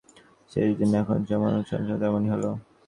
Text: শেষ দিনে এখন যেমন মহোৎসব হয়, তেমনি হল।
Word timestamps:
শেষ 0.51 0.69
দিনে 0.79 0.95
এখন 1.01 1.17
যেমন 1.29 1.49
মহোৎসব 1.53 1.79
হয়, 1.81 1.99
তেমনি 2.01 2.27
হল। 2.33 2.43